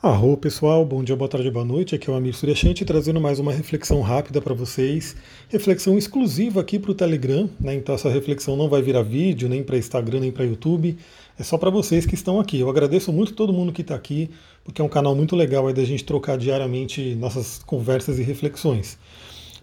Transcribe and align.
Arro 0.00 0.36
pessoal, 0.36 0.84
bom 0.84 1.02
dia, 1.02 1.16
boa 1.16 1.28
tarde, 1.28 1.50
boa 1.50 1.64
noite. 1.64 1.92
Aqui 1.92 2.08
é 2.08 2.12
o 2.12 2.14
Amir 2.14 2.32
Suryashanti 2.32 2.84
trazendo 2.84 3.20
mais 3.20 3.40
uma 3.40 3.52
reflexão 3.52 4.00
rápida 4.00 4.40
para 4.40 4.54
vocês. 4.54 5.16
Reflexão 5.48 5.98
exclusiva 5.98 6.60
aqui 6.60 6.78
para 6.78 6.92
o 6.92 6.94
Telegram, 6.94 7.50
né? 7.58 7.74
Então 7.74 7.96
essa 7.96 8.08
reflexão 8.08 8.56
não 8.56 8.68
vai 8.68 8.80
virar 8.80 9.02
vídeo, 9.02 9.48
nem 9.48 9.60
para 9.60 9.76
Instagram, 9.76 10.20
nem 10.20 10.30
para 10.30 10.44
YouTube. 10.44 10.96
É 11.36 11.42
só 11.42 11.58
para 11.58 11.68
vocês 11.68 12.06
que 12.06 12.14
estão 12.14 12.38
aqui. 12.38 12.60
Eu 12.60 12.70
agradeço 12.70 13.12
muito 13.12 13.34
todo 13.34 13.52
mundo 13.52 13.72
que 13.72 13.80
está 13.80 13.96
aqui, 13.96 14.30
porque 14.62 14.80
é 14.80 14.84
um 14.84 14.88
canal 14.88 15.16
muito 15.16 15.34
legal 15.34 15.66
aí 15.66 15.74
da 15.74 15.82
gente 15.82 16.04
trocar 16.04 16.38
diariamente 16.38 17.16
nossas 17.16 17.58
conversas 17.64 18.20
e 18.20 18.22
reflexões. 18.22 18.96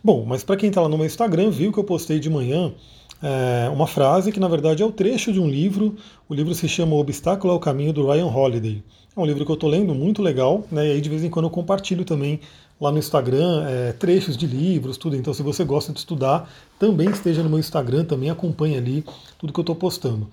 Bom, 0.04 0.26
mas 0.26 0.44
para 0.44 0.58
quem 0.58 0.68
está 0.68 0.82
lá 0.82 0.90
no 0.90 0.98
meu 0.98 1.06
Instagram, 1.06 1.50
viu 1.50 1.72
que 1.72 1.80
eu 1.80 1.84
postei 1.86 2.20
de 2.20 2.30
manhã 2.30 2.74
é, 3.22 3.70
uma 3.70 3.88
frase 3.88 4.32
que 4.32 4.40
na 4.40 4.48
verdade 4.48 4.84
é 4.84 4.86
o 4.86 4.92
trecho 4.92 5.32
de 5.32 5.40
um 5.40 5.48
livro. 5.48 5.96
O 6.28 6.34
livro 6.34 6.54
se 6.54 6.68
chama 6.68 6.96
O 6.96 7.00
Obstáculo 7.00 7.54
ao 7.54 7.60
Caminho 7.60 7.94
do 7.94 8.08
Ryan 8.08 8.28
Holiday. 8.28 8.84
É 9.16 9.20
um 9.20 9.26
livro 9.26 9.46
que 9.46 9.52
eu 9.52 9.56
estou 9.56 9.70
lendo 9.70 9.96
muito 9.96 10.22
legal, 10.22 10.64
né? 10.72 10.88
E 10.88 10.92
aí 10.92 11.02
de 11.02 11.10
vez 11.10 11.24
em 11.24 11.30
quando 11.30 11.46
eu 11.46 11.50
compartilho 11.50 12.04
também 12.04 12.40
lá 12.80 12.92
no 12.92 12.98
Instagram 12.98 13.66
é, 13.68 13.94
trechos 13.94 14.36
de 14.36 14.46
livros, 14.46 14.98
tudo. 14.98 15.16
Então, 15.16 15.34
se 15.34 15.42
você 15.42 15.64
gosta 15.64 15.94
de 15.94 16.00
estudar, 16.00 16.50
também 16.78 17.10
esteja 17.10 17.42
no 17.42 17.50
meu 17.50 17.60
Instagram, 17.60 18.04
também 18.04 18.30
acompanhe 18.30 18.78
ali 18.78 19.06
tudo 19.40 19.54
que 19.54 19.60
eu 19.60 19.64
estou 19.64 19.76
postando. 19.76 20.30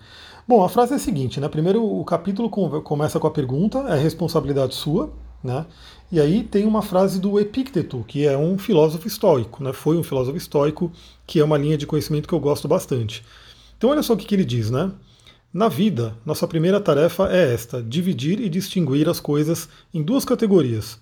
Bom, 0.47 0.65
a 0.65 0.69
frase 0.69 0.93
é 0.93 0.97
a 0.97 0.99
seguinte, 0.99 1.39
né? 1.39 1.49
Primeiro, 1.49 1.85
o 1.85 2.05
capítulo 2.05 2.51
começa 2.51 3.21
com 3.21 3.27
a 3.27 3.31
pergunta: 3.31 3.79
é 3.89 3.97
responsabilidade 3.97 4.75
sua, 4.75 5.13
né? 5.43 5.67
E 6.11 6.21
aí 6.21 6.43
tem 6.43 6.67
uma 6.67 6.83
frase 6.83 7.19
do 7.19 7.41
Epicteto, 7.41 8.05
que 8.07 8.27
é 8.27 8.37
um 8.37 8.59
filósofo 8.59 9.07
estoico, 9.07 9.63
né? 9.65 9.73
Foi 9.73 9.97
um 9.97 10.03
filósofo 10.03 10.37
estoico, 10.37 10.93
que 11.27 11.41
é 11.41 11.45
uma 11.45 11.59
linha 11.59 11.79
de 11.79 11.87
conhecimento 11.87 12.29
que 12.29 12.35
eu 12.35 12.41
gosto 12.41 12.69
bastante. 12.69 13.25
Então, 13.77 13.91
olha 13.91 14.03
só 14.03 14.13
o 14.13 14.17
que, 14.17 14.27
que 14.27 14.35
ele 14.35 14.45
diz, 14.45 14.71
né? 14.71 14.93
Na 15.53 15.69
vida, 15.69 16.17
nossa 16.25 16.47
primeira 16.47 16.81
tarefa 16.81 17.29
é 17.31 17.53
esta: 17.53 17.83
dividir 17.83 18.41
e 18.41 18.49
distinguir 18.49 19.09
as 19.09 19.21
coisas 19.21 19.69
em 19.93 20.03
duas 20.03 20.25
categorias. 20.25 20.99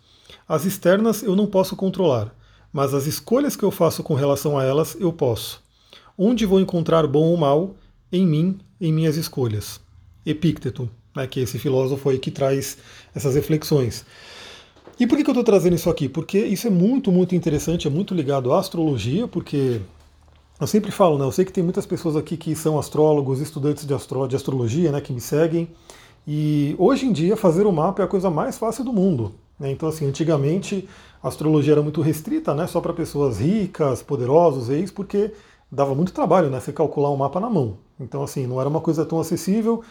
As 0.49 0.65
externas 0.65 1.23
eu 1.23 1.37
não 1.37 1.47
posso 1.47 1.77
controlar, 1.77 2.35
mas 2.73 2.95
as 2.95 3.07
escolhas 3.07 3.55
que 3.55 3.65
eu 3.65 3.71
faço 3.71 4.03
com 4.03 4.15
relação 4.15 4.59
a 4.59 4.65
elas 4.65 4.97
eu 4.99 5.13
posso. 5.13 5.63
Onde 6.17 6.47
vou 6.47 6.61
encontrar 6.61 7.07
bom 7.07 7.29
ou 7.29 7.37
mal? 7.37 7.77
Em 8.13 8.27
mim, 8.27 8.59
em 8.81 8.93
minhas 8.93 9.17
escolhas. 9.17 9.81
Epícteto, 10.27 10.91
né, 11.15 11.27
que 11.27 11.41
esse 11.41 11.59
filósofo 11.59 12.09
aí 12.09 12.19
que 12.19 12.31
traz 12.31 12.79
essas 13.15 13.35
reflexões. 13.35 14.05
E 14.99 15.07
por 15.07 15.17
que, 15.17 15.25
que 15.25 15.31
eu 15.31 15.33
estou 15.33 15.45
trazendo 15.45 15.75
isso 15.75 15.89
aqui? 15.89 16.09
Porque 16.09 16.39
isso 16.39 16.67
é 16.67 16.71
muito, 16.71 17.11
muito 17.11 17.35
interessante, 17.35 17.87
é 17.87 17.91
muito 17.91 18.15
ligado 18.15 18.53
à 18.53 18.59
astrologia, 18.59 19.27
porque 19.27 19.81
eu 20.61 20.67
sempre 20.67 20.91
falo, 20.93 21.17
né? 21.17 21.25
Eu 21.25 21.33
sei 21.33 21.45
que 21.47 21.53
tem 21.53 21.65
muitas 21.65 21.87
pessoas 21.87 22.17
aqui 22.17 22.37
que 22.37 22.55
são 22.55 22.79
astrólogos, 22.79 23.41
estudantes 23.41 23.87
de, 23.87 23.95
astro, 23.95 24.29
de 24.29 24.37
astrologia, 24.37 24.93
né? 24.93 25.01
Que 25.01 25.11
me 25.11 25.21
seguem. 25.21 25.71
E 26.27 26.75
hoje 26.79 27.07
em 27.07 27.13
dia 27.13 27.35
fazer 27.35 27.67
o 27.67 27.73
mapa 27.73 28.03
é 28.03 28.05
a 28.05 28.09
coisa 28.09 28.29
mais 28.29 28.59
fácil 28.59 28.85
do 28.85 28.93
mundo. 28.93 29.33
Né? 29.59 29.71
Então, 29.71 29.89
assim, 29.89 30.07
antigamente 30.07 30.87
a 31.23 31.29
astrologia 31.29 31.73
era 31.73 31.83
muito 31.83 32.03
restrita, 32.03 32.55
né? 32.55 32.67
Só 32.67 32.79
para 32.79 32.93
pessoas 32.93 33.39
ricas, 33.39 34.03
poderosos, 34.03 34.69
ex, 34.69 34.91
porque 34.91 35.33
dava 35.73 35.95
muito 35.95 36.13
trabalho, 36.13 36.51
né? 36.51 36.61
Você 36.61 36.75
calcular 36.75 37.11
um 37.11 37.17
mapa 37.17 37.41
na 37.41 37.49
mão. 37.49 37.79
Então, 37.99 38.23
assim, 38.23 38.47
não 38.47 38.61
era 38.61 38.69
uma 38.69 38.83
coisa 38.83 39.05
tão 39.07 39.19
acessível. 39.19 39.83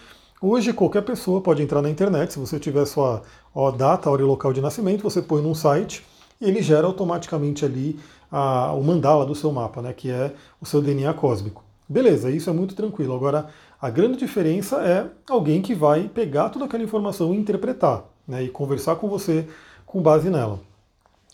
Hoje 0.41 0.71
qualquer 0.71 1.01
pessoa 1.01 1.41
pode 1.41 1.61
entrar 1.61 1.81
na 1.81 1.89
internet, 1.89 2.31
se 2.31 2.39
você 2.39 2.57
tiver 2.57 2.85
sua 2.85 3.21
ó, 3.53 3.71
data, 3.71 4.09
hora 4.09 4.21
e 4.21 4.25
local 4.25 4.53
de 4.53 4.61
nascimento, 4.61 5.03
você 5.03 5.21
põe 5.21 5.41
num 5.41 5.53
site 5.53 6.01
e 6.39 6.45
ele 6.45 6.61
gera 6.61 6.87
automaticamente 6.87 7.65
ali 7.65 7.99
a, 8.31 8.71
o 8.71 8.81
mandala 8.81 9.25
do 9.25 9.35
seu 9.35 9.51
mapa, 9.51 9.81
né, 9.81 9.91
que 9.91 10.09
é 10.09 10.33
o 10.61 10.65
seu 10.65 10.81
DNA 10.81 11.13
cósmico. 11.13 11.61
Beleza, 11.89 12.31
isso 12.31 12.49
é 12.49 12.53
muito 12.53 12.73
tranquilo. 12.73 13.13
Agora, 13.13 13.49
a 13.81 13.89
grande 13.89 14.17
diferença 14.17 14.77
é 14.77 15.07
alguém 15.29 15.61
que 15.61 15.75
vai 15.75 16.07
pegar 16.07 16.47
toda 16.47 16.63
aquela 16.63 16.83
informação 16.83 17.33
e 17.33 17.37
interpretar, 17.37 18.05
né, 18.25 18.41
e 18.41 18.47
conversar 18.47 18.95
com 18.95 19.09
você 19.09 19.45
com 19.85 20.01
base 20.01 20.29
nela. 20.29 20.61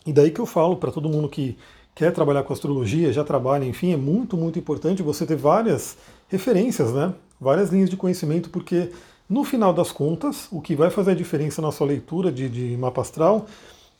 E 0.04 0.12
daí 0.12 0.32
que 0.32 0.40
eu 0.40 0.46
falo 0.46 0.78
para 0.78 0.90
todo 0.90 1.08
mundo 1.08 1.28
que 1.28 1.56
quer 1.94 2.12
trabalhar 2.12 2.42
com 2.42 2.52
astrologia, 2.52 3.12
já 3.12 3.22
trabalha, 3.22 3.64
enfim, 3.64 3.92
é 3.92 3.96
muito, 3.96 4.36
muito 4.36 4.58
importante 4.58 5.00
você 5.00 5.24
ter 5.24 5.36
várias 5.36 5.96
referências, 6.26 6.92
né? 6.92 7.14
Várias 7.40 7.70
linhas 7.70 7.90
de 7.90 7.96
conhecimento, 7.96 8.50
porque 8.50 8.90
no 9.28 9.44
final 9.44 9.72
das 9.72 9.90
contas, 9.90 10.48
o 10.50 10.60
que 10.60 10.76
vai 10.76 10.90
fazer 10.90 11.12
a 11.12 11.14
diferença 11.14 11.60
na 11.60 11.72
sua 11.72 11.86
leitura 11.86 12.30
de, 12.30 12.48
de 12.48 12.76
mapa 12.76 13.00
astral 13.00 13.46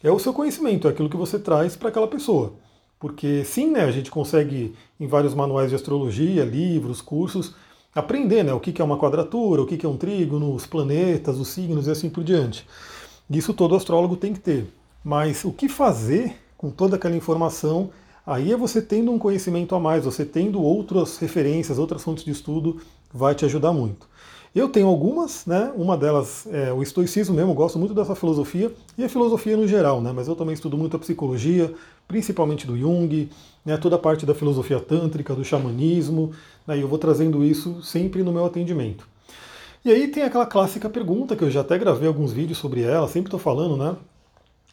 é 0.02 0.10
o 0.10 0.18
seu 0.18 0.32
conhecimento, 0.32 0.86
é 0.86 0.90
aquilo 0.90 1.10
que 1.10 1.16
você 1.16 1.38
traz 1.38 1.76
para 1.76 1.88
aquela 1.88 2.06
pessoa. 2.06 2.54
Porque 2.98 3.44
sim, 3.44 3.70
né, 3.70 3.84
a 3.84 3.90
gente 3.90 4.10
consegue, 4.10 4.74
em 4.98 5.06
vários 5.06 5.34
manuais 5.34 5.70
de 5.70 5.76
astrologia, 5.76 6.44
livros, 6.44 7.00
cursos, 7.00 7.54
aprender 7.94 8.42
né, 8.42 8.52
o 8.52 8.60
que 8.60 8.80
é 8.80 8.84
uma 8.84 8.98
quadratura, 8.98 9.62
o 9.62 9.66
que 9.66 9.84
é 9.84 9.88
um 9.88 9.96
trígono, 9.96 10.54
os 10.54 10.66
planetas, 10.66 11.38
os 11.38 11.48
signos 11.48 11.86
e 11.86 11.90
assim 11.90 12.08
por 12.08 12.22
diante. 12.22 12.66
Isso 13.28 13.52
todo 13.52 13.74
astrólogo 13.74 14.16
tem 14.16 14.32
que 14.32 14.40
ter. 14.40 14.66
Mas 15.02 15.44
o 15.44 15.52
que 15.52 15.68
fazer 15.68 16.36
com 16.56 16.70
toda 16.70 16.96
aquela 16.96 17.16
informação, 17.16 17.90
aí 18.26 18.52
é 18.52 18.56
você 18.56 18.80
tendo 18.80 19.12
um 19.12 19.18
conhecimento 19.18 19.74
a 19.74 19.80
mais, 19.80 20.04
você 20.04 20.24
tendo 20.24 20.62
outras 20.62 21.18
referências, 21.18 21.78
outras 21.78 22.02
fontes 22.02 22.24
de 22.24 22.30
estudo, 22.30 22.80
vai 23.16 23.34
te 23.34 23.44
ajudar 23.44 23.72
muito. 23.72 24.06
Eu 24.54 24.68
tenho 24.68 24.86
algumas, 24.86 25.44
né? 25.44 25.72
Uma 25.76 25.96
delas 25.96 26.46
é 26.50 26.72
o 26.72 26.82
estoicismo 26.82 27.34
mesmo, 27.34 27.52
gosto 27.52 27.78
muito 27.78 27.92
dessa 27.92 28.14
filosofia 28.14 28.72
e 28.96 29.04
a 29.04 29.08
filosofia 29.08 29.56
no 29.56 29.68
geral, 29.68 30.00
né? 30.00 30.12
Mas 30.14 30.28
eu 30.28 30.36
também 30.36 30.54
estudo 30.54 30.78
muito 30.78 30.96
a 30.96 30.98
psicologia, 30.98 31.74
principalmente 32.08 32.66
do 32.66 32.78
Jung, 32.78 33.28
né? 33.64 33.76
Toda 33.76 33.96
a 33.96 33.98
parte 33.98 34.24
da 34.24 34.34
filosofia 34.34 34.80
tântrica, 34.80 35.34
do 35.34 35.44
xamanismo, 35.44 36.32
né? 36.66 36.78
E 36.78 36.80
eu 36.80 36.88
vou 36.88 36.98
trazendo 36.98 37.44
isso 37.44 37.82
sempre 37.82 38.22
no 38.22 38.32
meu 38.32 38.46
atendimento. 38.46 39.06
E 39.84 39.90
aí 39.90 40.08
tem 40.08 40.22
aquela 40.22 40.46
clássica 40.46 40.88
pergunta 40.88 41.36
que 41.36 41.44
eu 41.44 41.50
já 41.50 41.60
até 41.60 41.76
gravei 41.76 42.08
alguns 42.08 42.32
vídeos 42.32 42.58
sobre 42.58 42.82
ela, 42.82 43.06
sempre 43.08 43.28
estou 43.28 43.38
falando, 43.38 43.76
né? 43.76 43.94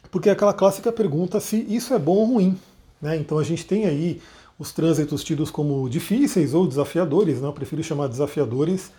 Porque 0.09 0.29
é 0.29 0.31
aquela 0.31 0.53
clássica 0.53 0.91
pergunta 0.91 1.39
se 1.39 1.57
isso 1.69 1.93
é 1.93 1.99
bom 1.99 2.15
ou 2.15 2.25
ruim, 2.25 2.57
né? 3.01 3.17
Então 3.17 3.37
a 3.37 3.43
gente 3.43 3.65
tem 3.65 3.85
aí 3.85 4.21
os 4.57 4.71
trânsitos 4.71 5.23
tidos 5.23 5.49
como 5.49 5.89
difíceis 5.89 6.53
ou 6.53 6.67
desafiadores, 6.67 7.41
né? 7.41 7.47
Eu 7.47 7.53
prefiro 7.53 7.83
chamar 7.83 8.07
desafiadores 8.07 8.91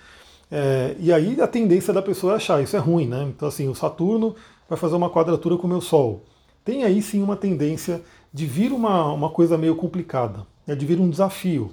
é, 0.50 0.94
e 1.00 1.12
aí 1.12 1.40
a 1.40 1.46
tendência 1.46 1.92
da 1.92 2.02
pessoa 2.02 2.34
é 2.34 2.36
achar 2.36 2.62
isso 2.62 2.76
é 2.76 2.78
ruim, 2.78 3.06
né? 3.06 3.24
Então 3.28 3.48
assim, 3.48 3.68
o 3.68 3.74
Saturno 3.74 4.34
vai 4.68 4.78
fazer 4.78 4.94
uma 4.94 5.10
quadratura 5.10 5.56
com 5.56 5.66
o 5.66 5.70
meu 5.70 5.80
Sol. 5.80 6.22
Tem 6.64 6.84
aí 6.84 7.02
sim 7.02 7.22
uma 7.22 7.36
tendência 7.36 8.02
de 8.32 8.46
vir 8.46 8.72
uma, 8.72 9.12
uma 9.12 9.30
coisa 9.30 9.56
meio 9.58 9.76
complicada, 9.76 10.46
né? 10.66 10.74
de 10.74 10.86
vir 10.86 10.98
um 10.98 11.10
desafio. 11.10 11.72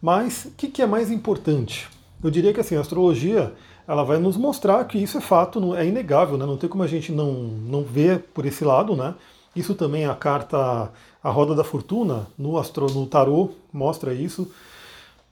Mas 0.00 0.46
o 0.46 0.50
que, 0.52 0.68
que 0.68 0.82
é 0.82 0.86
mais 0.86 1.10
importante? 1.10 1.88
Eu 2.22 2.30
diria 2.30 2.52
que 2.52 2.60
assim, 2.60 2.76
a 2.76 2.80
astrologia 2.80 3.52
ela 3.86 4.04
vai 4.04 4.18
nos 4.18 4.36
mostrar 4.36 4.84
que 4.84 4.98
isso 4.98 5.18
é 5.18 5.20
fato, 5.20 5.74
é 5.74 5.86
inegável, 5.86 6.38
né? 6.38 6.46
não 6.46 6.56
tem 6.56 6.70
como 6.70 6.82
a 6.82 6.86
gente 6.86 7.12
não, 7.12 7.32
não 7.32 7.82
ver 7.82 8.20
por 8.32 8.46
esse 8.46 8.64
lado. 8.64 8.94
Né? 8.96 9.14
Isso 9.54 9.74
também 9.74 10.06
a 10.06 10.14
carta, 10.14 10.90
a 11.22 11.30
roda 11.30 11.54
da 11.54 11.64
fortuna, 11.64 12.26
no, 12.38 12.56
astro, 12.56 12.86
no 12.90 13.06
tarô, 13.06 13.50
mostra 13.72 14.14
isso, 14.14 14.50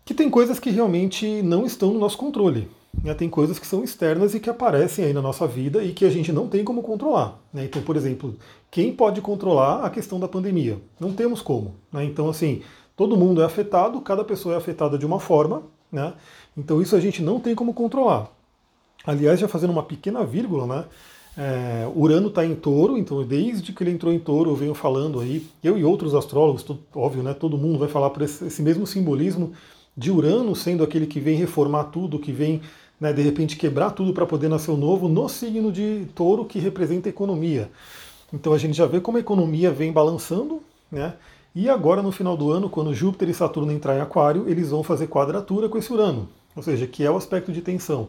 que 0.04 0.14
tem 0.14 0.30
coisas 0.30 0.58
que 0.58 0.70
realmente 0.70 1.42
não 1.42 1.66
estão 1.66 1.92
no 1.92 1.98
nosso 1.98 2.16
controle. 2.16 2.68
Né? 3.02 3.14
Tem 3.14 3.28
coisas 3.28 3.58
que 3.58 3.66
são 3.66 3.84
externas 3.84 4.34
e 4.34 4.40
que 4.40 4.50
aparecem 4.50 5.04
aí 5.04 5.12
na 5.12 5.22
nossa 5.22 5.46
vida 5.46 5.82
e 5.82 5.92
que 5.92 6.04
a 6.04 6.10
gente 6.10 6.32
não 6.32 6.48
tem 6.48 6.64
como 6.64 6.82
controlar. 6.82 7.38
Né? 7.52 7.64
Então, 7.64 7.82
por 7.82 7.96
exemplo, 7.96 8.34
quem 8.70 8.92
pode 8.92 9.20
controlar 9.20 9.84
a 9.84 9.90
questão 9.90 10.18
da 10.18 10.28
pandemia? 10.28 10.78
Não 10.98 11.12
temos 11.12 11.40
como. 11.40 11.74
Né? 11.92 12.04
Então, 12.04 12.28
assim, 12.28 12.62
todo 12.96 13.16
mundo 13.16 13.40
é 13.40 13.44
afetado, 13.44 14.00
cada 14.00 14.24
pessoa 14.24 14.54
é 14.54 14.58
afetada 14.58 14.98
de 14.98 15.06
uma 15.06 15.20
forma, 15.20 15.62
né? 15.90 16.14
Então 16.56 16.82
isso 16.82 16.96
a 16.96 17.00
gente 17.00 17.22
não 17.22 17.38
tem 17.38 17.54
como 17.54 17.72
controlar. 17.72 18.28
Aliás, 19.06 19.38
já 19.38 19.46
fazendo 19.46 19.70
uma 19.70 19.84
pequena 19.84 20.24
vírgula, 20.24 20.66
né? 20.66 20.84
É, 21.40 21.88
Urano 21.94 22.26
está 22.26 22.44
em 22.44 22.56
touro, 22.56 22.98
então 22.98 23.22
desde 23.22 23.72
que 23.72 23.80
ele 23.84 23.92
entrou 23.92 24.12
em 24.12 24.18
touro, 24.18 24.50
eu 24.50 24.56
venho 24.56 24.74
falando 24.74 25.20
aí, 25.20 25.46
eu 25.62 25.78
e 25.78 25.84
outros 25.84 26.12
astrólogos, 26.12 26.66
óbvio, 26.92 27.22
né? 27.22 27.32
Todo 27.32 27.56
mundo 27.56 27.78
vai 27.78 27.88
falar 27.88 28.10
por 28.10 28.22
esse, 28.22 28.46
esse 28.46 28.60
mesmo 28.60 28.84
simbolismo 28.84 29.52
de 29.96 30.10
Urano 30.10 30.56
sendo 30.56 30.82
aquele 30.82 31.06
que 31.06 31.20
vem 31.20 31.36
reformar 31.36 31.84
tudo, 31.84 32.18
que 32.18 32.32
vem 32.32 32.60
né, 33.00 33.12
de 33.12 33.22
repente 33.22 33.56
quebrar 33.56 33.92
tudo 33.92 34.12
para 34.12 34.26
poder 34.26 34.48
nascer 34.48 34.72
o 34.72 34.76
novo, 34.76 35.08
no 35.08 35.28
signo 35.28 35.70
de 35.70 36.06
touro 36.12 36.44
que 36.44 36.58
representa 36.58 37.08
economia. 37.08 37.70
Então 38.32 38.52
a 38.52 38.58
gente 38.58 38.76
já 38.76 38.86
vê 38.86 39.00
como 39.00 39.16
a 39.16 39.20
economia 39.20 39.70
vem 39.70 39.92
balançando, 39.92 40.60
né? 40.90 41.14
E 41.54 41.68
agora 41.68 42.02
no 42.02 42.10
final 42.10 42.36
do 42.36 42.50
ano, 42.50 42.68
quando 42.68 42.92
Júpiter 42.92 43.28
e 43.28 43.34
Saturno 43.34 43.70
entrar 43.70 43.96
em 43.96 44.00
Aquário, 44.00 44.48
eles 44.48 44.70
vão 44.70 44.82
fazer 44.82 45.06
quadratura 45.06 45.68
com 45.68 45.78
esse 45.78 45.92
Urano, 45.92 46.28
ou 46.56 46.62
seja, 46.64 46.84
que 46.86 47.04
é 47.04 47.10
o 47.10 47.16
aspecto 47.16 47.52
de 47.52 47.62
tensão. 47.62 48.08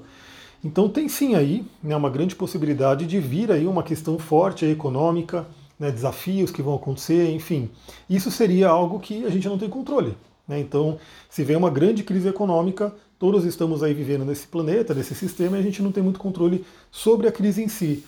Então 0.63 0.89
tem 0.89 1.07
sim 1.07 1.35
aí 1.35 1.65
né, 1.81 1.95
uma 1.95 2.09
grande 2.09 2.35
possibilidade 2.35 3.05
de 3.05 3.19
vir 3.19 3.51
aí 3.51 3.65
uma 3.65 3.83
questão 3.83 4.19
forte 4.19 4.65
econômica, 4.65 5.47
né, 5.79 5.89
desafios 5.89 6.51
que 6.51 6.61
vão 6.61 6.75
acontecer, 6.75 7.31
enfim. 7.31 7.69
Isso 8.09 8.29
seria 8.29 8.67
algo 8.67 8.99
que 8.99 9.25
a 9.25 9.29
gente 9.29 9.47
não 9.47 9.57
tem 9.57 9.69
controle. 9.69 10.17
Né? 10.47 10.59
Então, 10.59 10.97
se 11.29 11.43
vem 11.43 11.55
uma 11.55 11.69
grande 11.69 12.03
crise 12.03 12.27
econômica, 12.27 12.93
todos 13.17 13.45
estamos 13.45 13.81
aí 13.81 13.93
vivendo 13.93 14.25
nesse 14.25 14.47
planeta, 14.47 14.93
nesse 14.93 15.15
sistema, 15.15 15.55
e 15.55 15.59
a 15.59 15.63
gente 15.63 15.81
não 15.81 15.91
tem 15.91 16.03
muito 16.03 16.19
controle 16.19 16.65
sobre 16.91 17.27
a 17.27 17.31
crise 17.31 17.63
em 17.63 17.69
si. 17.69 18.03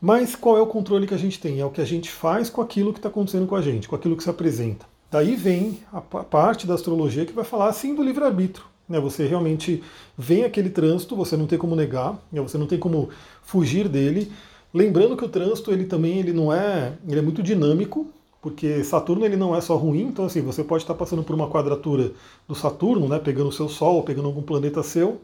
Mas 0.00 0.36
qual 0.36 0.56
é 0.56 0.60
o 0.60 0.66
controle 0.66 1.06
que 1.06 1.14
a 1.14 1.18
gente 1.18 1.40
tem? 1.40 1.60
É 1.60 1.64
o 1.64 1.70
que 1.70 1.80
a 1.80 1.84
gente 1.84 2.10
faz 2.10 2.50
com 2.50 2.60
aquilo 2.60 2.92
que 2.92 2.98
está 2.98 3.08
acontecendo 3.08 3.46
com 3.46 3.56
a 3.56 3.62
gente, 3.62 3.88
com 3.88 3.96
aquilo 3.96 4.16
que 4.16 4.22
se 4.22 4.30
apresenta. 4.30 4.84
Daí 5.10 5.36
vem 5.36 5.78
a 5.92 6.00
parte 6.00 6.66
da 6.66 6.74
astrologia 6.74 7.26
que 7.26 7.32
vai 7.32 7.44
falar 7.44 7.68
assim 7.68 7.94
do 7.94 8.02
livre-arbítrio. 8.02 8.64
Né? 8.88 8.98
Você 9.00 9.26
realmente 9.26 9.82
vem 10.16 10.44
aquele 10.44 10.70
trânsito, 10.70 11.16
você 11.16 11.36
não 11.36 11.46
tem 11.46 11.58
como 11.58 11.76
negar, 11.76 12.12
né? 12.30 12.40
você 12.40 12.58
não 12.58 12.66
tem 12.66 12.78
como 12.78 13.10
fugir 13.42 13.88
dele, 13.88 14.32
Lembrando 14.74 15.18
que 15.18 15.24
o 15.24 15.28
trânsito 15.28 15.70
ele 15.70 15.84
também 15.84 16.18
ele 16.18 16.32
não 16.32 16.50
é, 16.50 16.94
ele 17.06 17.18
é 17.18 17.22
muito 17.22 17.42
dinâmico, 17.42 18.06
porque 18.40 18.82
Saturno 18.82 19.24
ele 19.24 19.36
não 19.36 19.54
é 19.54 19.60
só 19.60 19.76
ruim, 19.76 20.04
então 20.04 20.24
assim, 20.24 20.40
você 20.40 20.64
pode 20.64 20.82
estar 20.82 20.94
passando 20.94 21.22
por 21.22 21.34
uma 21.34 21.48
quadratura 21.48 22.12
do 22.48 22.54
Saturno, 22.54 23.06
né, 23.06 23.18
pegando 23.18 23.50
o 23.50 23.52
seu 23.52 23.68
Sol, 23.68 24.02
pegando 24.02 24.28
algum 24.28 24.40
planeta 24.40 24.82
seu, 24.82 25.20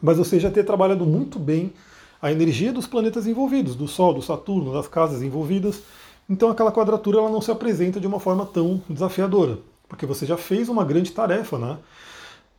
mas 0.00 0.18
você 0.18 0.38
já 0.38 0.50
ter 0.50 0.62
trabalhado 0.62 1.06
muito 1.06 1.38
bem 1.38 1.72
a 2.20 2.30
energia 2.30 2.70
dos 2.70 2.86
planetas 2.86 3.26
envolvidos, 3.26 3.74
do 3.74 3.88
Sol, 3.88 4.12
do 4.12 4.20
Saturno, 4.20 4.74
das 4.74 4.86
casas 4.86 5.22
envolvidas, 5.22 5.82
então 6.28 6.50
aquela 6.50 6.70
quadratura 6.70 7.18
ela 7.18 7.30
não 7.30 7.40
se 7.40 7.50
apresenta 7.50 7.98
de 7.98 8.06
uma 8.06 8.20
forma 8.20 8.44
tão 8.44 8.82
desafiadora, 8.90 9.58
porque 9.88 10.04
você 10.04 10.26
já 10.26 10.36
fez 10.36 10.68
uma 10.68 10.84
grande 10.84 11.12
tarefa, 11.12 11.58
né? 11.58 11.78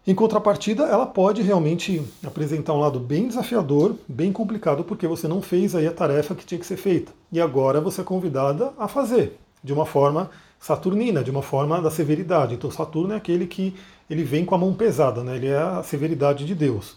Em 0.07 0.15
contrapartida, 0.15 0.85
ela 0.85 1.05
pode 1.05 1.41
realmente 1.41 2.01
apresentar 2.25 2.71
um 2.71 2.79
lado 2.79 2.97
bem 2.97 3.27
desafiador, 3.27 3.93
bem 4.07 4.31
complicado, 4.31 4.85
porque 4.85 5.05
você 5.05 5.27
não 5.27 5.41
fez 5.41 5.75
aí 5.75 5.85
a 5.85 5.91
tarefa 5.91 6.33
que 6.33 6.45
tinha 6.45 6.57
que 6.57 6.65
ser 6.65 6.77
feita. 6.77 7.11
E 7.29 7.41
agora 7.41 7.81
você 7.81 7.99
é 7.99 8.05
convidada 8.05 8.71
a 8.79 8.87
fazer 8.87 9.37
de 9.61 9.73
uma 9.73 9.85
forma 9.85 10.31
saturnina, 10.61 11.21
de 11.21 11.29
uma 11.29 11.41
forma 11.41 11.81
da 11.81 11.91
severidade. 11.91 12.55
Então 12.55 12.71
Saturno 12.71 13.13
é 13.13 13.17
aquele 13.17 13.45
que 13.45 13.75
ele 14.09 14.23
vem 14.23 14.45
com 14.45 14.55
a 14.55 14.57
mão 14.57 14.73
pesada, 14.73 15.21
né? 15.25 15.35
ele 15.35 15.47
é 15.47 15.57
a 15.57 15.83
severidade 15.83 16.45
de 16.45 16.55
Deus. 16.55 16.95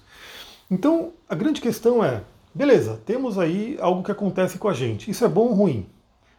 Então 0.71 1.11
a 1.29 1.35
grande 1.35 1.61
questão 1.61 2.05
é, 2.05 2.23
beleza, 2.55 3.01
temos 3.05 3.41
aí 3.41 3.77
algo 3.81 4.05
que 4.05 4.13
acontece 4.13 4.57
com 4.57 4.69
a 4.69 4.73
gente. 4.73 5.11
Isso 5.11 5.25
é 5.25 5.29
bom 5.29 5.49
ou 5.49 5.55
ruim? 5.55 5.85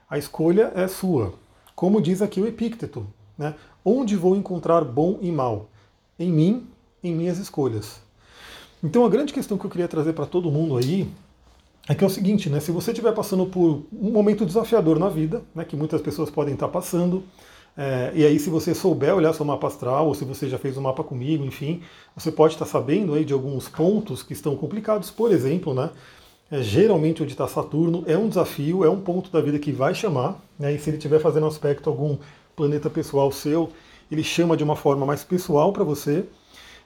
A 0.09 0.17
escolha 0.17 0.71
é 0.73 0.87
sua. 0.87 1.33
Como 1.75 2.01
diz 2.01 2.21
aqui 2.21 2.39
o 2.39 2.47
Epícteto, 2.47 3.05
né? 3.37 3.55
onde 3.83 4.15
vou 4.15 4.37
encontrar 4.37 4.85
bom 4.85 5.19
e 5.21 5.29
mal? 5.33 5.67
Em 6.21 6.31
mim, 6.31 6.67
em 7.03 7.15
minhas 7.15 7.39
escolhas. 7.39 7.99
Então 8.83 9.03
a 9.03 9.09
grande 9.09 9.33
questão 9.33 9.57
que 9.57 9.65
eu 9.65 9.69
queria 9.71 9.87
trazer 9.87 10.13
para 10.13 10.27
todo 10.27 10.51
mundo 10.51 10.77
aí 10.77 11.07
é 11.89 11.95
que 11.95 12.03
é 12.03 12.07
o 12.07 12.09
seguinte, 12.09 12.47
né? 12.47 12.59
Se 12.59 12.71
você 12.71 12.91
estiver 12.91 13.11
passando 13.11 13.47
por 13.47 13.83
um 13.91 14.11
momento 14.11 14.45
desafiador 14.45 14.99
na 14.99 15.09
vida, 15.09 15.41
né, 15.53 15.65
que 15.65 15.75
muitas 15.75 15.99
pessoas 15.99 16.29
podem 16.29 16.53
estar 16.53 16.67
passando, 16.67 17.23
é, 17.75 18.11
e 18.13 18.23
aí 18.23 18.37
se 18.37 18.51
você 18.51 18.75
souber 18.75 19.15
olhar 19.15 19.33
seu 19.33 19.43
mapa 19.43 19.65
astral, 19.65 20.07
ou 20.07 20.13
se 20.13 20.23
você 20.23 20.47
já 20.47 20.59
fez 20.59 20.77
o 20.77 20.79
um 20.79 20.83
mapa 20.83 21.03
comigo, 21.03 21.43
enfim, 21.43 21.81
você 22.15 22.31
pode 22.31 22.53
estar 22.53 22.67
sabendo 22.67 23.15
aí 23.15 23.25
de 23.25 23.33
alguns 23.33 23.67
pontos 23.67 24.21
que 24.21 24.33
estão 24.33 24.55
complicados. 24.55 25.09
Por 25.09 25.31
exemplo, 25.31 25.73
né? 25.73 25.89
É, 26.51 26.61
geralmente 26.61 27.23
onde 27.23 27.31
está 27.31 27.47
Saturno 27.47 28.03
é 28.05 28.15
um 28.15 28.27
desafio, 28.27 28.83
é 28.83 28.89
um 28.89 28.99
ponto 28.99 29.31
da 29.31 29.41
vida 29.41 29.57
que 29.57 29.71
vai 29.71 29.95
chamar, 29.95 30.39
né? 30.59 30.71
E 30.73 30.77
se 30.77 30.89
ele 30.89 30.97
estiver 30.97 31.19
fazendo 31.19 31.47
aspecto 31.47 31.89
algum 31.89 32.17
planeta 32.55 32.89
pessoal 32.89 33.31
seu, 33.31 33.71
ele 34.11 34.23
chama 34.23 34.57
de 34.57 34.63
uma 34.63 34.75
forma 34.75 35.05
mais 35.05 35.23
pessoal 35.23 35.71
para 35.71 35.83
você. 35.83 36.25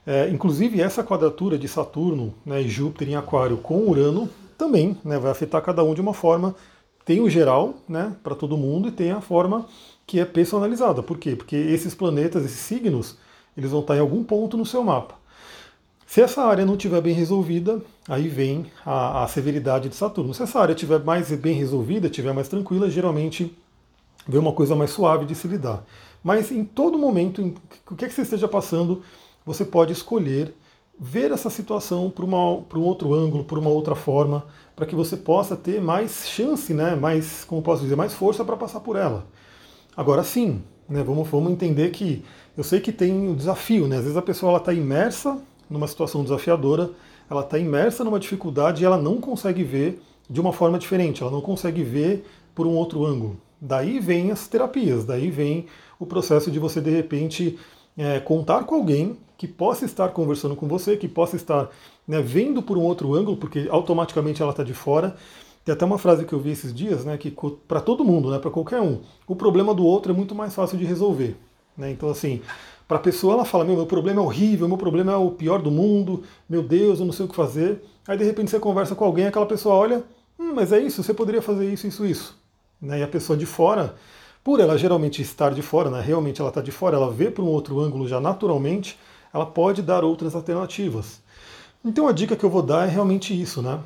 É, 0.05 0.29
inclusive 0.29 0.79
essa 0.79 1.03
quadratura 1.03 1.57
de 1.57 1.67
Saturno 1.67 2.33
né, 2.45 2.61
e 2.61 2.69
Júpiter 2.69 3.09
em 3.09 3.15
Aquário 3.15 3.57
com 3.57 3.89
Urano 3.89 4.29
também 4.55 4.95
né, 5.03 5.17
vai 5.17 5.31
afetar 5.31 5.61
cada 5.63 5.83
um 5.83 5.93
de 5.93 6.01
uma 6.01 6.13
forma. 6.13 6.55
Tem 7.03 7.19
o 7.21 7.29
geral, 7.29 7.75
né, 7.89 8.15
para 8.23 8.35
todo 8.35 8.57
mundo, 8.57 8.87
e 8.87 8.91
tem 8.91 9.11
a 9.11 9.21
forma 9.21 9.65
que 10.05 10.19
é 10.19 10.25
personalizada. 10.25 11.01
Por 11.01 11.17
quê? 11.17 11.35
Porque 11.35 11.55
esses 11.55 11.95
planetas, 11.95 12.45
esses 12.45 12.59
signos, 12.59 13.17
eles 13.57 13.71
vão 13.71 13.81
estar 13.81 13.95
em 13.95 13.99
algum 13.99 14.23
ponto 14.23 14.57
no 14.57 14.65
seu 14.65 14.83
mapa. 14.83 15.15
Se 16.05 16.21
essa 16.21 16.43
área 16.43 16.65
não 16.65 16.75
estiver 16.75 17.01
bem 17.01 17.13
resolvida, 17.13 17.81
aí 18.07 18.27
vem 18.27 18.67
a, 18.85 19.23
a, 19.23 19.27
severidade 19.27 19.89
de 19.89 19.95
Saturno. 19.95 20.33
Se 20.33 20.43
essa 20.43 20.59
área 20.59 20.73
estiver 20.73 21.03
mais 21.03 21.31
bem 21.31 21.55
resolvida, 21.55 22.07
estiver 22.07 22.33
mais 22.33 22.47
tranquila, 22.47 22.89
geralmente 22.89 23.55
vem 24.27 24.39
uma 24.39 24.53
coisa 24.53 24.75
mais 24.75 24.91
suave 24.91 25.25
de 25.25 25.33
se 25.35 25.47
lidar. 25.47 25.83
Mas 26.25 26.51
em 26.51 26.65
todo 26.65 26.97
momento, 26.97 27.39
em, 27.39 27.53
o 27.87 27.95
que, 27.95 28.03
é 28.03 28.07
que 28.07 28.13
você 28.15 28.23
esteja 28.23 28.47
passando, 28.47 29.03
você 29.45 29.63
pode 29.63 29.93
escolher 29.93 30.55
ver 30.99 31.29
essa 31.29 31.51
situação 31.51 32.09
por 32.09 32.25
um 32.25 32.81
outro 32.81 33.13
ângulo, 33.13 33.43
por 33.43 33.59
uma 33.59 33.69
outra 33.69 33.93
forma, 33.93 34.43
para 34.75 34.87
que 34.87 34.95
você 34.95 35.15
possa 35.15 35.55
ter 35.55 35.79
mais 35.79 36.27
chance, 36.27 36.73
né, 36.73 36.95
mais, 36.95 37.43
como 37.43 37.61
posso 37.61 37.83
dizer, 37.83 37.95
mais 37.95 38.11
força 38.11 38.43
para 38.43 38.57
passar 38.57 38.79
por 38.79 38.95
ela. 38.95 39.27
Agora 39.95 40.23
sim, 40.23 40.63
né, 40.89 41.03
vamos, 41.03 41.27
vamos 41.27 41.51
entender 41.51 41.91
que 41.91 42.25
eu 42.57 42.63
sei 42.63 42.79
que 42.79 42.91
tem 42.91 43.11
o 43.11 43.31
um 43.31 43.35
desafio, 43.35 43.87
né? 43.87 43.97
Às 43.97 44.03
vezes 44.03 44.17
a 44.17 44.21
pessoa 44.21 44.57
está 44.57 44.73
imersa 44.73 45.39
numa 45.69 45.87
situação 45.87 46.23
desafiadora, 46.23 46.89
ela 47.29 47.41
está 47.41 47.59
imersa 47.59 48.03
numa 48.03 48.19
dificuldade 48.19 48.81
e 48.81 48.85
ela 48.85 48.97
não 48.97 49.21
consegue 49.21 49.63
ver 49.63 50.01
de 50.29 50.41
uma 50.41 50.51
forma 50.51 50.77
diferente, 50.77 51.21
ela 51.21 51.31
não 51.31 51.41
consegue 51.41 51.83
ver 51.83 52.25
por 52.53 52.65
um 52.65 52.75
outro 52.75 53.05
ângulo. 53.05 53.37
Daí 53.59 53.99
vem 53.99 54.31
as 54.31 54.47
terapias, 54.47 55.05
daí 55.05 55.29
vem 55.29 55.65
o 55.99 56.05
processo 56.05 56.51
de 56.51 56.59
você 56.59 56.81
de 56.81 56.89
repente 56.89 57.57
é, 57.97 58.19
contar 58.19 58.63
com 58.63 58.75
alguém 58.75 59.17
que 59.37 59.47
possa 59.47 59.85
estar 59.85 60.09
conversando 60.09 60.55
com 60.55 60.67
você, 60.67 60.95
que 60.95 61.07
possa 61.07 61.35
estar 61.35 61.69
né, 62.07 62.21
vendo 62.21 62.61
por 62.61 62.77
um 62.77 62.81
outro 62.81 63.13
ângulo, 63.13 63.37
porque 63.37 63.67
automaticamente 63.69 64.41
ela 64.41 64.51
está 64.51 64.63
de 64.63 64.73
fora. 64.73 65.15
Tem 65.63 65.73
até 65.73 65.83
uma 65.83 65.97
frase 65.97 66.25
que 66.25 66.33
eu 66.33 66.39
vi 66.39 66.51
esses 66.51 66.73
dias, 66.73 67.03
né, 67.03 67.17
que 67.17 67.35
para 67.67 67.81
todo 67.81 68.05
mundo, 68.05 68.29
né, 68.29 68.39
para 68.39 68.51
qualquer 68.51 68.81
um, 68.81 69.01
o 69.27 69.35
problema 69.35 69.73
do 69.73 69.85
outro 69.85 70.11
é 70.11 70.15
muito 70.15 70.35
mais 70.35 70.53
fácil 70.53 70.77
de 70.77 70.85
resolver. 70.85 71.35
Né? 71.77 71.91
Então, 71.91 72.09
assim, 72.09 72.41
para 72.87 72.97
a 72.97 73.01
pessoa 73.01 73.33
ela 73.33 73.45
fala: 73.45 73.65
meu, 73.65 73.75
meu 73.75 73.85
problema 73.85 74.21
é 74.21 74.23
horrível, 74.23 74.67
meu 74.67 74.77
problema 74.77 75.11
é 75.11 75.17
o 75.17 75.31
pior 75.31 75.61
do 75.61 75.71
mundo, 75.71 76.23
meu 76.47 76.61
Deus, 76.61 76.99
eu 76.99 77.05
não 77.05 77.13
sei 77.13 77.25
o 77.25 77.29
que 77.29 77.35
fazer. 77.35 77.81
Aí 78.07 78.17
de 78.17 78.23
repente 78.23 78.51
você 78.51 78.59
conversa 78.59 78.95
com 78.95 79.05
alguém, 79.05 79.27
aquela 79.27 79.45
pessoa 79.45 79.75
olha: 79.75 80.03
hum, 80.39 80.53
mas 80.53 80.71
é 80.71 80.79
isso, 80.79 81.03
você 81.03 81.13
poderia 81.13 81.41
fazer 81.41 81.71
isso, 81.71 81.87
isso, 81.87 82.05
isso. 82.05 82.37
Né? 82.81 82.99
E 82.99 83.03
a 83.03 83.07
pessoa 83.07 83.37
de 83.37 83.45
fora, 83.45 83.95
por 84.43 84.59
ela 84.59 84.77
geralmente 84.77 85.21
estar 85.21 85.53
de 85.53 85.61
fora, 85.61 85.89
né, 85.89 86.01
realmente 86.01 86.39
ela 86.39 86.49
está 86.49 86.61
de 86.61 86.71
fora, 86.71 86.97
ela 86.97 87.11
vê 87.11 87.31
para 87.31 87.43
um 87.43 87.47
outro 87.47 87.79
ângulo 87.79 88.07
já 88.07 88.19
naturalmente 88.19 88.97
ela 89.35 89.45
pode 89.45 89.81
dar 89.81 90.03
outras 90.03 90.33
alternativas. 90.33 91.21
Então 91.83 92.07
a 92.07 92.13
dica 92.13 92.37
que 92.37 92.43
eu 92.43 92.49
vou 92.49 92.61
dar 92.61 92.87
é 92.87 92.89
realmente 92.89 93.39
isso, 93.39 93.61
né? 93.61 93.79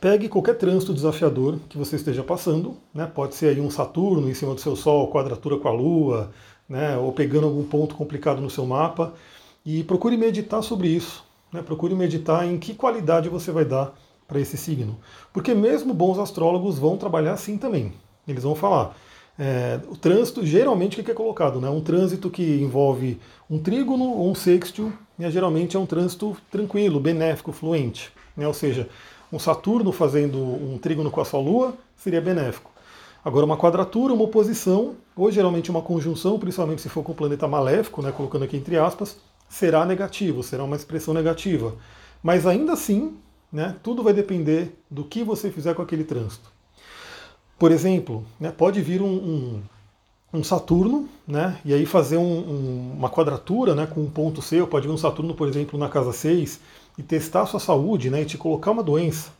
Pegue 0.00 0.28
qualquer 0.28 0.54
trânsito 0.58 0.92
desafiador 0.92 1.58
que 1.68 1.78
você 1.78 1.96
esteja 1.96 2.24
passando, 2.24 2.76
né? 2.92 3.06
Pode 3.06 3.36
ser 3.36 3.48
aí 3.48 3.60
um 3.60 3.70
Saturno 3.70 4.28
em 4.28 4.34
cima 4.34 4.54
do 4.54 4.60
seu 4.60 4.74
Sol, 4.74 5.10
quadratura 5.10 5.56
com 5.56 5.68
a 5.68 5.72
Lua, 5.72 6.32
né? 6.68 6.96
Ou 6.98 7.12
pegando 7.12 7.46
algum 7.46 7.64
ponto 7.64 7.94
complicado 7.94 8.40
no 8.40 8.50
seu 8.50 8.66
mapa 8.66 9.14
e 9.64 9.84
procure 9.84 10.16
meditar 10.16 10.62
sobre 10.62 10.88
isso, 10.88 11.24
né? 11.52 11.62
Procure 11.62 11.94
meditar 11.94 12.46
em 12.46 12.58
que 12.58 12.74
qualidade 12.74 13.28
você 13.28 13.50
vai 13.50 13.64
dar 13.64 13.94
para 14.26 14.40
esse 14.40 14.56
signo, 14.56 14.98
porque 15.32 15.54
mesmo 15.54 15.94
bons 15.94 16.18
astrólogos 16.18 16.78
vão 16.78 16.96
trabalhar 16.96 17.32
assim 17.32 17.56
também. 17.56 17.92
Eles 18.26 18.42
vão 18.42 18.56
falar, 18.56 18.96
é, 19.38 19.78
o 19.88 19.96
trânsito, 19.96 20.44
geralmente, 20.44 21.00
o 21.00 21.04
que 21.04 21.10
é 21.10 21.14
colocado? 21.14 21.60
Né? 21.60 21.68
Um 21.68 21.80
trânsito 21.80 22.30
que 22.30 22.42
envolve 22.42 23.20
um 23.48 23.58
trígono 23.58 24.04
ou 24.04 24.30
um 24.30 24.34
sextil, 24.34 24.92
né, 25.18 25.30
geralmente 25.30 25.76
é 25.76 25.80
um 25.80 25.86
trânsito 25.86 26.36
tranquilo, 26.50 26.98
benéfico, 26.98 27.52
fluente. 27.52 28.10
Né? 28.36 28.46
Ou 28.48 28.54
seja, 28.54 28.88
um 29.32 29.38
Saturno 29.38 29.92
fazendo 29.92 30.38
um 30.38 30.78
trígono 30.78 31.10
com 31.10 31.20
a 31.20 31.24
sua 31.24 31.40
Lua 31.40 31.74
seria 31.96 32.20
benéfico. 32.20 32.70
Agora, 33.24 33.44
uma 33.44 33.56
quadratura, 33.56 34.14
uma 34.14 34.24
oposição, 34.24 34.94
ou 35.16 35.30
geralmente 35.30 35.70
uma 35.70 35.82
conjunção, 35.82 36.38
principalmente 36.38 36.80
se 36.80 36.88
for 36.88 37.02
com 37.02 37.12
o 37.12 37.14
planeta 37.14 37.46
maléfico, 37.46 38.00
né, 38.00 38.12
colocando 38.12 38.44
aqui 38.44 38.56
entre 38.56 38.78
aspas, 38.78 39.18
será 39.48 39.84
negativo, 39.84 40.42
será 40.42 40.64
uma 40.64 40.76
expressão 40.76 41.14
negativa. 41.14 41.74
Mas 42.22 42.46
ainda 42.46 42.72
assim, 42.72 43.16
né, 43.52 43.76
tudo 43.82 44.02
vai 44.02 44.12
depender 44.12 44.76
do 44.90 45.04
que 45.04 45.22
você 45.22 45.50
fizer 45.50 45.74
com 45.74 45.82
aquele 45.82 46.04
trânsito. 46.04 46.50
Por 47.58 47.72
exemplo, 47.72 48.24
né, 48.38 48.50
pode 48.50 48.82
vir 48.82 49.00
um, 49.00 49.06
um, 49.06 49.62
um, 50.34 50.44
Saturno, 50.44 51.08
né, 51.26 51.58
e 51.64 51.72
aí 51.72 51.86
fazer 51.86 52.18
um, 52.18 52.92
uma 52.98 53.08
quadratura 53.08 53.74
né, 53.74 53.86
com 53.86 54.00
um 54.00 54.10
ponto 54.10 54.42
seu, 54.42 54.66
pode 54.66 54.86
vir 54.86 54.92
um 54.92 54.98
Saturno, 54.98 55.34
por 55.34 55.48
exemplo, 55.48 55.78
na 55.78 55.88
casa 55.88 56.12
6, 56.12 56.60
e 56.98 57.02
testar 57.02 57.42
a 57.42 57.46
sua 57.46 57.60
saúde, 57.60 58.10
né, 58.10 58.22
e 58.22 58.26
te 58.26 58.36
colocar 58.36 58.72
uma 58.72 58.82
doença. 58.82 59.30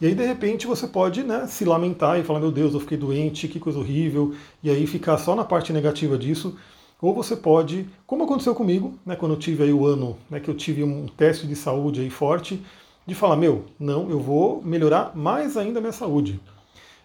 E 0.00 0.06
aí, 0.06 0.14
de 0.16 0.26
repente, 0.26 0.66
você 0.66 0.88
pode 0.88 1.22
né, 1.22 1.46
se 1.46 1.64
lamentar 1.64 2.18
e 2.18 2.24
falar, 2.24 2.40
meu 2.40 2.50
Deus, 2.50 2.74
eu 2.74 2.80
fiquei 2.80 2.98
doente, 2.98 3.46
que 3.46 3.60
coisa 3.60 3.78
horrível, 3.78 4.34
e 4.60 4.68
aí 4.68 4.84
ficar 4.84 5.16
só 5.18 5.36
na 5.36 5.44
parte 5.44 5.72
negativa 5.72 6.18
disso. 6.18 6.56
Ou 7.02 7.12
você 7.12 7.34
pode, 7.34 7.88
como 8.06 8.22
aconteceu 8.22 8.54
comigo, 8.54 8.94
né, 9.04 9.16
quando 9.16 9.32
eu 9.32 9.38
tive 9.38 9.64
aí 9.64 9.72
o 9.72 9.84
ano, 9.84 10.16
né, 10.30 10.38
que 10.38 10.48
eu 10.48 10.54
tive 10.54 10.84
um 10.84 11.08
teste 11.08 11.48
de 11.48 11.56
saúde 11.56 12.00
aí 12.00 12.08
forte, 12.08 12.62
de 13.04 13.12
falar, 13.12 13.34
meu, 13.34 13.64
não, 13.76 14.08
eu 14.08 14.20
vou 14.20 14.62
melhorar 14.62 15.10
mais 15.16 15.56
ainda 15.56 15.80
a 15.80 15.82
minha 15.82 15.92
saúde. 15.92 16.40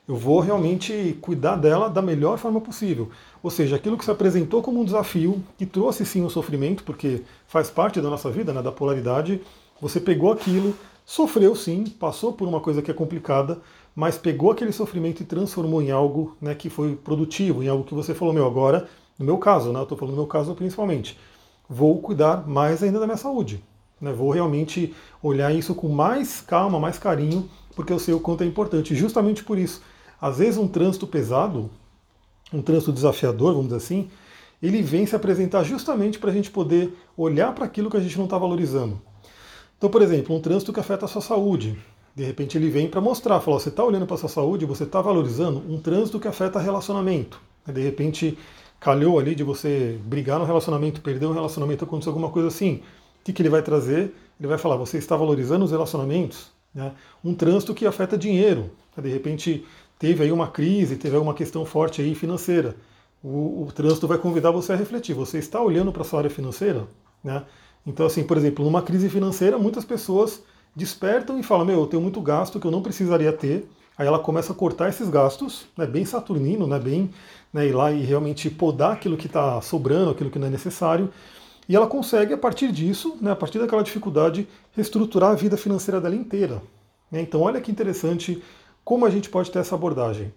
Eu 0.08 0.16
vou 0.16 0.40
realmente 0.40 1.18
cuidar 1.20 1.56
dela 1.56 1.90
da 1.90 2.00
melhor 2.00 2.38
forma 2.38 2.62
possível. 2.62 3.10
Ou 3.42 3.50
seja, 3.50 3.76
aquilo 3.76 3.98
que 3.98 4.06
se 4.06 4.12
apresentou 4.12 4.62
como 4.62 4.80
um 4.80 4.86
desafio, 4.86 5.44
que 5.58 5.66
trouxe 5.66 6.06
sim 6.06 6.24
o 6.24 6.30
sofrimento, 6.30 6.84
porque 6.84 7.24
faz 7.48 7.72
parte 7.72 8.00
da 8.00 8.08
nossa 8.08 8.30
vida, 8.30 8.54
né, 8.54 8.62
da 8.62 8.72
polaridade, 8.72 9.42
você 9.82 10.00
pegou 10.00 10.32
aquilo, 10.32 10.76
sofreu 11.04 11.56
sim, 11.56 11.86
passou 11.86 12.32
por 12.34 12.48
uma 12.48 12.60
coisa 12.60 12.84
que 12.84 12.92
é 12.92 12.94
complicada, 12.94 13.60
mas 13.96 14.16
pegou 14.16 14.52
aquele 14.52 14.72
sofrimento 14.72 15.24
e 15.24 15.26
transformou 15.26 15.82
em 15.82 15.90
algo 15.90 16.38
né, 16.40 16.54
que 16.54 16.70
foi 16.70 16.96
produtivo, 16.96 17.64
em 17.64 17.68
algo 17.68 17.84
que 17.84 17.96
você 17.96 18.14
falou, 18.14 18.32
meu, 18.32 18.46
agora, 18.46 18.88
no 19.18 19.26
meu 19.26 19.38
caso, 19.38 19.72
né, 19.72 19.80
eu 19.80 19.84
estou 19.84 19.98
falando 19.98 20.16
no 20.16 20.22
meu 20.22 20.28
caso 20.28 20.54
principalmente, 20.56 21.18
vou 21.70 22.00
cuidar 22.00 22.48
mais 22.48 22.84
ainda 22.84 23.00
da 23.00 23.06
minha 23.06 23.18
saúde. 23.18 23.64
Né, 24.00 24.12
vou 24.14 24.32
realmente 24.32 24.94
olhar 25.22 25.54
isso 25.54 25.74
com 25.74 25.90
mais 25.90 26.40
calma, 26.42 26.80
mais 26.80 27.00
carinho, 27.00 27.50
porque 27.76 27.92
eu 27.92 28.00
sei 28.00 28.14
o 28.14 28.20
quanto 28.20 28.44
é 28.44 28.46
importante. 28.46 28.96
Justamente 28.96 29.44
por 29.44 29.58
isso, 29.58 29.82
às 30.22 30.38
vezes 30.38 30.58
um 30.58 30.68
trânsito 30.68 31.08
pesado, 31.08 31.70
um 32.54 32.62
trânsito 32.62 32.94
desafiador, 32.94 33.54
vamos 33.54 33.68
dizer 33.68 33.78
assim, 33.78 34.10
ele 34.62 34.82
vem 34.82 35.06
se 35.06 35.16
apresentar 35.16 35.64
justamente 35.64 36.18
para 36.18 36.32
a 36.32 36.34
gente 36.34 36.50
poder 36.50 36.96
olhar 37.16 37.54
para 37.54 37.66
aquilo 37.66 37.90
que 37.90 37.98
a 37.98 38.00
gente 38.00 38.18
não 38.18 38.26
está 38.26 38.38
valorizando. 38.38 39.00
Então, 39.78 39.90
por 39.90 40.02
exemplo, 40.02 40.36
um 40.36 40.42
trânsito 40.42 40.74
que 40.74 40.80
afeta 40.80 41.06
a 41.06 41.08
sua 41.08 41.22
saúde. 41.22 41.78
De 42.16 42.24
repente 42.24 42.58
ele 42.58 42.70
vem 42.70 42.90
para 42.90 43.00
mostrar, 43.00 43.40
falar, 43.40 43.60
você 43.60 43.70
está 43.70 43.84
olhando 43.84 44.08
para 44.08 44.18
sua 44.18 44.30
saúde, 44.30 44.66
você 44.66 44.84
está 44.84 45.00
valorizando 45.00 45.64
um 45.70 45.80
trânsito 45.80 46.20
que 46.20 46.28
afeta 46.28 46.60
relacionamento. 46.60 47.40
De 47.68 47.82
repente 47.84 48.36
calhou 48.80 49.20
ali 49.20 49.36
de 49.36 49.44
você 49.44 50.00
brigar 50.04 50.40
no 50.40 50.46
relacionamento, 50.46 51.02
perder 51.02 51.26
um 51.26 51.34
relacionamento, 51.34 51.84
aconteceu 51.84 52.12
alguma 52.12 52.30
coisa 52.30 52.48
assim. 52.48 52.76
O 53.22 53.24
que, 53.24 53.34
que 53.34 53.42
ele 53.42 53.50
vai 53.50 53.62
trazer? 53.62 54.14
Ele 54.40 54.48
vai 54.48 54.58
falar, 54.58 54.76
você 54.76 54.98
está 54.98 55.16
valorizando 55.16 55.66
os 55.66 55.72
relacionamentos? 55.72 56.52
Né? 56.74 56.94
Um 57.24 57.34
trânsito 57.34 57.74
que 57.74 57.86
afeta 57.86 58.18
dinheiro. 58.18 58.70
De 58.98 59.10
repente 59.10 59.66
teve 60.00 60.24
aí 60.24 60.32
uma 60.32 60.48
crise, 60.48 60.96
teve 60.96 61.16
alguma 61.16 61.34
questão 61.34 61.66
forte 61.66 62.02
aí 62.02 62.14
financeira. 62.14 62.76
O, 63.24 63.64
o 63.64 63.72
trânsito 63.74 64.08
vai 64.08 64.18
convidar 64.18 64.52
você 64.52 64.74
a 64.74 64.76
refletir. 64.76 65.14
Você 65.16 65.40
está 65.40 65.62
olhando 65.62 65.92
para 65.92 66.04
a 66.04 66.06
sua 66.06 66.20
área 66.20 66.30
financeira? 66.30 66.88
Né? 67.24 67.44
Então, 67.86 68.06
assim, 68.06 68.24
por 68.24 68.38
exemplo, 68.38 68.64
numa 68.64 68.82
crise 68.82 69.10
financeira, 69.10 69.58
muitas 69.58 69.84
pessoas 69.86 70.44
despertam 70.76 71.40
e 71.40 71.44
falam, 71.44 71.66
meu, 71.66 71.80
eu 71.80 71.88
tenho 71.88 72.02
muito 72.02 72.22
gasto 72.22 72.60
que 72.60 72.68
eu 72.68 72.72
não 72.72 72.84
precisaria 72.84 73.34
ter. 73.34 73.68
Aí 73.98 74.06
ela 74.06 74.20
começa 74.20 74.54
a 74.54 74.56
cortar 74.56 74.90
esses 74.90 75.10
gastos, 75.10 75.66
né, 75.76 75.88
bem 75.88 76.06
saturnino, 76.06 76.68
né, 76.68 76.80
bem 76.80 77.10
né, 77.52 77.68
ir 77.68 77.74
lá 77.74 77.92
e 77.92 78.04
realmente 78.04 78.50
podar 78.50 78.94
aquilo 78.94 79.18
que 79.18 79.26
está 79.26 79.60
sobrando, 79.62 80.12
aquilo 80.12 80.30
que 80.30 80.38
não 80.38 80.48
é 80.48 80.50
necessário. 80.52 81.10
E 81.68 81.76
ela 81.76 81.88
consegue, 81.88 82.34
a 82.34 82.38
partir 82.38 82.72
disso, 82.72 83.18
né, 83.20 83.32
a 83.32 83.36
partir 83.36 83.58
daquela 83.60 83.82
dificuldade, 83.82 84.48
reestruturar 84.74 85.32
a 85.32 85.36
vida 85.36 85.58
financeira 85.58 86.00
dela 86.00 86.16
inteira. 86.16 86.62
Né? 87.12 87.22
Então, 87.22 87.42
olha 87.42 87.60
que 87.60 87.72
interessante 87.72 88.42
como 88.86 89.06
a 89.06 89.10
gente 89.10 89.30
pode 89.30 89.50
ter 89.52 89.60
essa 89.60 89.76
abordagem. 89.76 90.32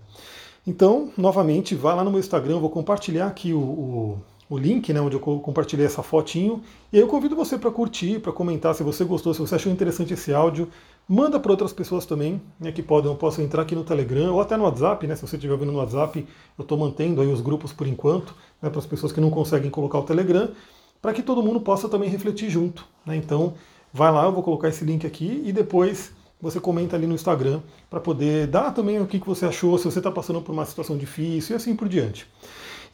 Então, 0.67 1.13
novamente, 1.17 1.75
vá 1.75 1.95
lá 1.95 2.03
no 2.03 2.11
meu 2.11 2.21
Instagram, 2.21 2.59
vou 2.59 2.71
compartilhar 2.71 3.27
aqui 3.27 3.53
o, 3.53 3.61
o 3.61 4.19
o 4.51 4.59
link, 4.59 4.93
né, 4.93 5.01
onde 5.01 5.15
eu 5.15 5.21
compartilhei 5.21 5.87
essa 5.87 6.03
fotinho. 6.03 6.61
E 6.93 6.97
aí 6.97 7.03
eu 7.03 7.07
convido 7.07 7.37
você 7.37 7.57
para 7.57 7.71
curtir, 7.71 8.19
para 8.19 8.33
comentar 8.33 8.75
se 8.75 8.83
você 8.83 9.05
gostou, 9.05 9.33
se 9.33 9.39
você 9.39 9.55
achou 9.55 9.71
interessante 9.71 10.13
esse 10.13 10.35
áudio. 10.35 10.69
Manda 11.09 11.41
para 11.41 11.51
outras 11.51 11.73
pessoas 11.73 12.07
também, 12.07 12.41
né, 12.59 12.71
que 12.71 12.83
podem, 12.83 13.15
possam 13.17 13.45
entrar 13.45 13.63
aqui 13.63 13.75
no 13.75 13.83
Telegram 13.83 14.33
ou 14.33 14.41
até 14.41 14.57
no 14.57 14.65
WhatsApp, 14.65 15.07
né, 15.07 15.17
se 15.17 15.23
você 15.23 15.37
estiver 15.37 15.57
vendo 15.57 15.73
no 15.73 15.79
WhatsApp, 15.79 16.25
eu 16.57 16.63
estou 16.63 16.79
mantendo 16.79 17.21
aí 17.21 17.27
os 17.27 17.41
grupos 17.41 17.73
por 17.73 17.87
enquanto, 17.87 18.35
né, 18.63 18.71
para 18.71 18.79
as 18.79 18.87
pessoas 18.87 19.11
que 19.11 19.21
não 19.21 19.31
conseguem 19.31 19.71
colocar 19.71 19.99
o 19.99 20.05
Telegram, 20.05 20.51
para 21.03 21.13
que 21.13 21.23
todo 21.23 21.43
mundo 21.43 21.61
possa 21.61 21.89
também 21.89 22.09
refletir 22.09 22.49
junto. 22.49 22.87
Né, 23.05 23.17
então, 23.17 23.55
vai 23.93 24.13
lá, 24.13 24.25
eu 24.25 24.33
vou 24.33 24.43
colocar 24.43 24.69
esse 24.69 24.85
link 24.85 25.05
aqui 25.07 25.43
e 25.45 25.53
depois 25.53 26.13
você 26.41 26.59
comenta 26.59 26.97
ali 26.97 27.07
no 27.07 27.15
Instagram 27.15 27.61
para 27.89 28.01
poder 28.01 28.47
dar 28.47 28.73
também 28.73 29.01
o 29.01 29.07
que, 29.07 29.21
que 29.21 29.27
você 29.27 29.47
achou, 29.47 29.77
se 29.79 29.85
você 29.85 29.99
está 29.99 30.11
passando 30.11 30.41
por 30.41 30.53
uma 30.53 30.65
situação 30.65 30.97
difícil 30.97 31.55
e 31.55 31.57
assim 31.57 31.77
por 31.77 31.89
diante. 31.89 32.27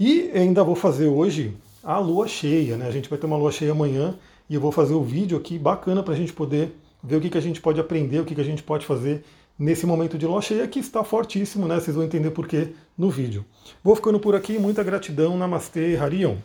E 0.00 0.30
ainda 0.34 0.64
vou 0.64 0.74
fazer 0.74 1.06
hoje 1.06 1.56
a 1.82 1.98
lua 1.98 2.26
cheia, 2.26 2.76
né? 2.76 2.86
A 2.86 2.90
gente 2.90 3.08
vai 3.08 3.18
ter 3.18 3.26
uma 3.26 3.36
lua 3.36 3.52
cheia 3.52 3.70
amanhã 3.70 4.18
e 4.50 4.54
eu 4.54 4.60
vou 4.60 4.72
fazer 4.72 4.94
o 4.94 5.00
um 5.00 5.04
vídeo 5.04 5.38
aqui 5.38 5.58
bacana 5.58 6.02
para 6.02 6.14
a 6.14 6.16
gente 6.16 6.32
poder 6.32 6.76
ver 7.02 7.16
o 7.16 7.20
que, 7.20 7.30
que 7.30 7.38
a 7.38 7.42
gente 7.42 7.60
pode 7.60 7.80
aprender, 7.80 8.20
o 8.20 8.24
que, 8.24 8.34
que 8.34 8.40
a 8.40 8.44
gente 8.44 8.62
pode 8.62 8.86
fazer 8.86 9.24
nesse 9.58 9.86
momento 9.86 10.18
de 10.18 10.26
lua 10.26 10.42
cheia 10.42 10.66
que 10.68 10.78
está 10.78 11.02
fortíssimo, 11.02 11.66
né? 11.66 11.80
Vocês 11.80 11.96
vão 11.96 12.04
entender 12.04 12.30
por 12.30 12.46
quê 12.46 12.68
no 12.96 13.10
vídeo. 13.10 13.44
Vou 13.82 13.96
ficando 13.96 14.20
por 14.20 14.34
aqui, 14.34 14.58
muita 14.58 14.82
gratidão, 14.82 15.36
Namastê, 15.36 15.96
Harion. 15.96 16.36